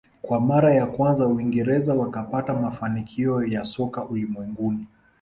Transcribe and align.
Kwa 0.21 0.39
mara 0.41 0.73
ya 0.75 0.85
kwanza 0.85 1.27
uingereza 1.27 1.93
wakapata 1.93 2.53
mafanikio 2.53 3.43
ya 3.43 3.65
soka 3.65 4.05
ulimwenguni 4.05 4.87